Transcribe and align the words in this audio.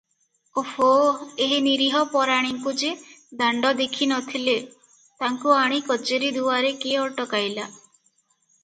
ଓହୋ! 0.59 0.87
ଏହି 1.47 1.59
ନିରୀହ 1.65 1.97
ପରାଣୀଙ୍କୁ 2.13 2.73
ଯେ 2.83 2.89
ଦାଣ୍ଡ 3.43 3.73
ଦେଖି 3.83 4.09
ନଥିଲେ, 4.13 4.57
ତାଙ୍କୁ 5.23 5.55
ଆଣି 5.61 5.79
କଚେରୀ 5.93 6.35
ଦୁଆରେ 6.41 6.75
କିଏ 6.83 6.99
ଅଟକାଇଲା? 7.07 7.71